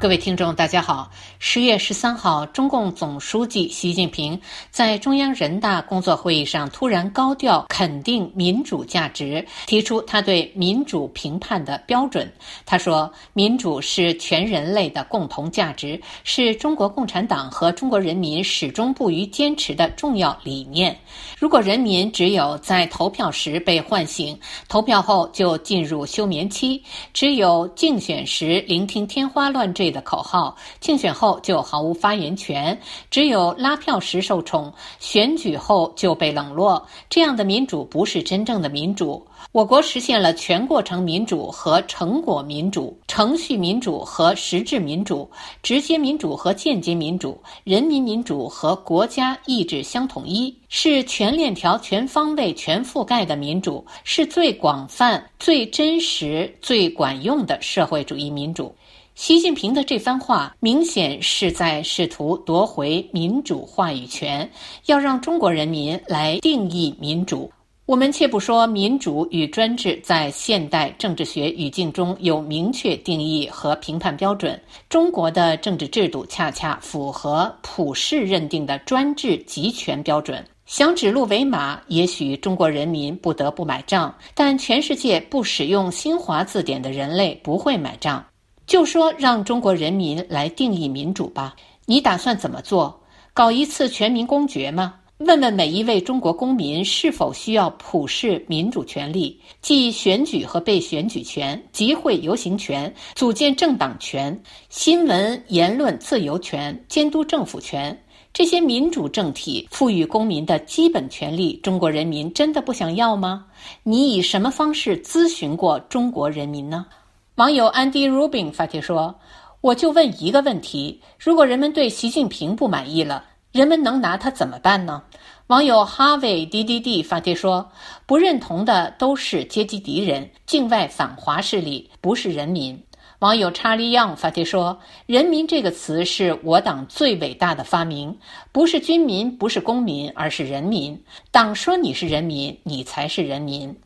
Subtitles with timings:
[0.00, 1.10] 各位听众，大家好。
[1.38, 12.32] 十月十三号，中共总书记习近平在中央人大工作会议上突然高调肯定民主价值，提出他对民主评判的标准。
[12.64, 20.98] 他说：“民主是全人类的共同价值，是中国共产党和中国人民始终不渝坚持的重要理念。
[21.38, 26.80] 如果人民只有在投票时被唤醒，投票后就进入休眠期；
[27.12, 32.76] 只有竞选时聆听天花乱坠。”的口号，竞选后就毫无发言权；
[33.10, 36.86] 只有拉票时受宠，选举后就被冷落。
[37.08, 39.26] 这样的民主不是真正的民主。
[39.52, 45.28] 我国实现了全过程民主和成果民主、程序民主和实质民主、
[45.62, 58.74] 直接民主和间接民主、人民民主和国家意志相统一，是全链条、全方位、全覆盖的民主，是最广泛、最真实、最管用的社会主义民主。
[59.16, 64.48] 习近平的这番话明显是在试图夺回民主话语权，
[64.86, 67.50] 要让中国人民来定义民主。
[67.90, 74.56] 我们且不说民主与专制在现代政治学语境中有明确定义和评判标准，
[74.88, 80.40] 中国的政治制度恰恰符合普世认定的专制集权标准。
[80.66, 88.24] 想指鹿为马，也许中国人民不得不买账，但全世界不使用新华字典的人类不会买账。
[88.68, 93.00] 就说让中国人民来定义民主吧，你打算怎么做？
[93.32, 94.94] 搞一次全民公决吗？
[95.20, 113.44] 问问每一位中国公民是否需要普世民主权利，即选举和被选举权、集会游行权、组建政党权、新闻言论自由权、监督政府权这些民主政体赋予公民的基本权利，中国人民真的不想要吗？
[113.82, 116.86] 你以什么方式咨询过中国人民呢？
[117.34, 119.14] 网友 Andy Rubin 发帖说
[119.60, 125.02] ：“我就问一个问题：如果人们对习近平不满意了，人们能拿他怎么办呢？”
[125.48, 127.72] 网友哈维滴滴滴发帖说
[128.06, 132.80] ：“不认同的都是阶级敌人、境外反华势力，不是人民。”
[133.18, 138.16] 网友查理 Young 发帖说：“人民这个词是我党最伟大的发明，
[138.52, 140.98] 不是军民，不是公民，而是人民。
[141.30, 143.76] 党说你是人民，你才是人民。”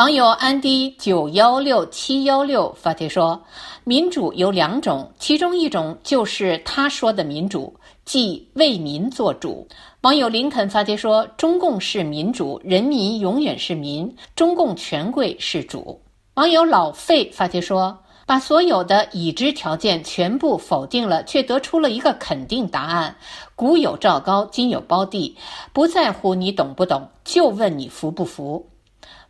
[0.00, 3.38] 网友安迪九幺六七幺六发帖说
[3.84, 7.70] ：“民主有两种，其中一种就是他说的民主，
[8.06, 9.68] 即为民做主。”
[10.00, 16.00] 网友林肯发帖说：“中共是民主，人民永远是民，中共权贵是主。”
[16.32, 23.14] 网友老费发帖说：“把所有的已知条件全部否定了，却得出了一个肯定答案。
[23.54, 25.36] 古有赵高，今有包弟，
[25.74, 28.66] 不在乎你懂不懂，就问你服不服。”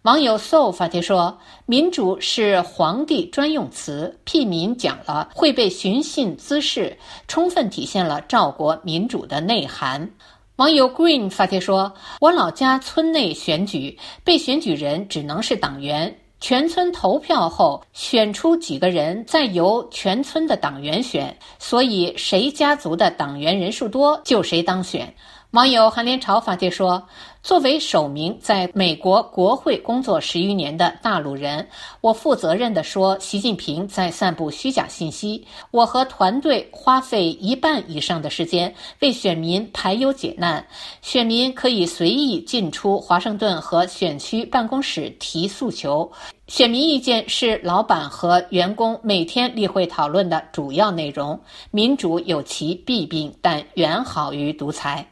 [0.02, 6.96] 网友 so 发帖说：“民主是皇帝专用词，屁民讲了会被寻衅滋事，
[7.28, 10.10] 充分体现了赵国民主的内涵。”
[10.56, 25.14] 网友 green 发帖说：“我老家村内选举，被选举人只能是党员，全村投票后选出几个人，再由全村的党员选，所以谁家族的党员人数多，就谁当选。”
[25.52, 27.02] 网友韩连朝发帖说
[27.42, 31.66] ：“作为首名在美国国会工作十余年的大陆人，
[32.00, 35.44] 我负责任地说，习近平在散布虚假信息。
[35.72, 40.64] 我和团队花费一半以上的时间为选民排忧解难，
[41.02, 46.08] 选民可以随意进出华盛顿和选区办公室提诉求。
[46.46, 51.40] 选民意见是老板和员工每天例会讨论的主要内容。
[51.72, 55.04] 民主有其弊病，但远好于独裁。”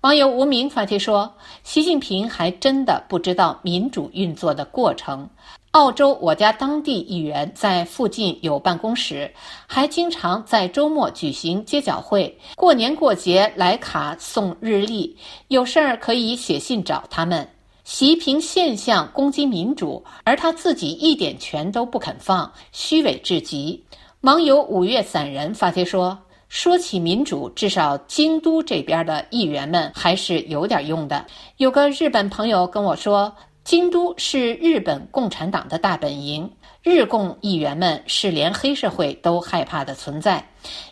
[0.00, 1.30] 网友无名发帖说
[1.62, 5.28] ：“习近平还真的不知道民主运作的过程。
[5.72, 9.30] 澳洲我家当地议员在附近有办公室，
[9.66, 15.14] 还经常在周末举行街角会，过年过节来卡送日历，
[15.48, 17.46] 有事儿可以写信找他们。
[17.84, 23.84] 习凭现象攻击民主，而他自己一点权都不肯放，虚伪至极。”
[24.22, 26.18] 网友五月散人发帖说。
[26.50, 31.24] 说起民主，至少京都这边的议员们还是有点用的。
[31.58, 33.32] 有个日本朋友跟我说，
[33.62, 36.50] 京都是日本共产党的大本营，
[36.82, 40.44] 日共议员们是连黑社会都害怕的存在，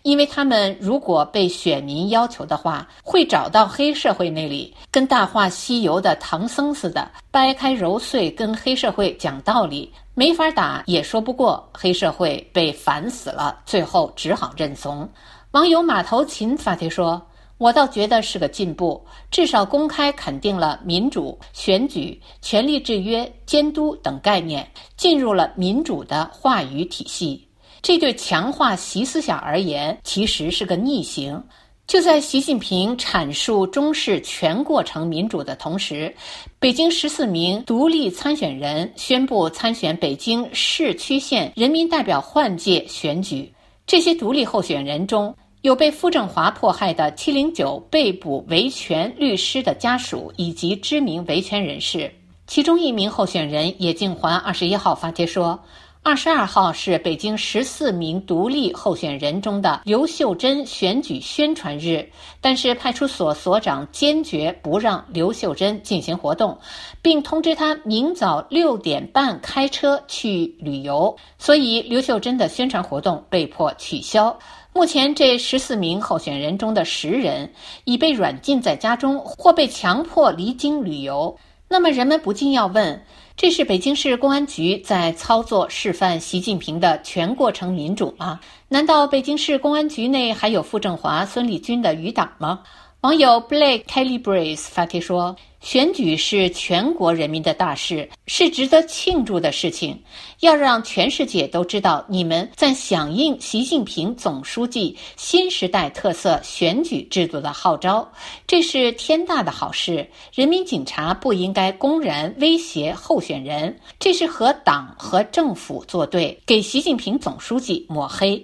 [0.02, 15.08] 因为他们如果被选民要求的话，会找到黑社会那里，跟《大话西游》的唐僧似的，掰开揉碎跟黑社会讲道理，没法打也说不过，黑社会被烦死了，最后只好认怂。
[15.52, 17.24] 网友马头琴发帖说
[17.56, 19.00] ：“我倒觉得是个进步，
[19.30, 27.48] 至少公开肯定了民主、选举、权力制约、监督等概念，进入了民主的话语体系。
[27.80, 31.40] 这对强化习思想而言，其实是个逆行。
[31.88, 36.14] 就在习近平阐述中式全过程民主的同时，
[36.58, 43.50] 北京十四名独立参选人宣布参选北京市区县人民代表换届选举。
[43.87, 52.12] 这些独立候选人中有被傅政华迫害的“七零九”被捕维权律师的家属以及知名维权人士。
[52.46, 55.58] 其中一名候选人野静环二十一号发帖说。
[56.02, 62.08] 二十二号是北京十四名独立候选人中的刘秀珍选举宣传日，
[62.40, 66.56] 但是派出所所长坚决不让刘秀珍进行活动，
[67.02, 74.38] 并通知他明早六点半开车去旅游，所以刘秀珍的宣传活动被迫取消。
[74.72, 77.52] 目前，这十四名候选人中的十人
[77.84, 81.36] 已被软禁在家中，或被强迫离京旅游。
[81.70, 83.04] 那么，人们不禁要问。
[83.36, 88.40] 这是北京市公安局在操作示范习近平的全过程民主吗？
[88.68, 92.60] 难道北京市公安局内还有傅政华、孙立军的余党吗？
[93.02, 95.36] 网友 Blake Calibrace 发帖说。
[95.60, 100.00] 选举是全国人民的大事，是值得庆祝的事情。
[100.38, 108.08] 要让全世界都知道，你们在响应习近平总书记新时代特色选举制度的号召，
[108.46, 110.08] 这是天大的好事。
[110.32, 118.40] 人民警察不应该公然威胁候选人，这是和党和政府作对，给习近平总书记抹黑。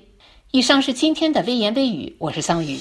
[0.51, 2.77] 以上是今天的微言微语，我是桑宇。